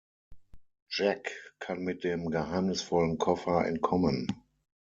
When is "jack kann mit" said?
0.89-2.03